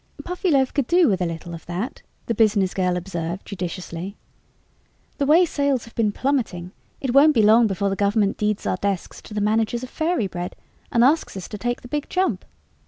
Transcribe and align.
"Puffyloaf 0.23 0.73
could 0.73 0.87
do 0.87 1.07
with 1.07 1.21
a 1.21 1.27
little 1.27 1.53
of 1.53 1.67
that," 1.67 2.01
the 2.25 2.33
business 2.33 2.73
girl 2.73 2.97
observed 2.97 3.45
judiciously. 3.45 4.17
"The 5.19 5.27
way 5.27 5.45
sales 5.45 5.85
have 5.85 5.93
been 5.93 6.11
plummeting, 6.11 6.71
it 6.99 7.13
won't 7.13 7.35
be 7.35 7.43
long 7.43 7.67
before 7.67 7.91
the 7.91 7.95
Government 7.95 8.35
deeds 8.35 8.65
our 8.65 8.77
desks 8.77 9.21
to 9.21 9.35
the 9.35 9.41
managers 9.41 9.83
of 9.83 9.91
Fairy 9.91 10.25
Bread 10.25 10.55
and 10.91 11.03
asks 11.03 11.37
us 11.37 11.47
to 11.49 11.57
take 11.59 11.81
the 11.83 11.87
Big 11.87 12.09
Jump. 12.09 12.45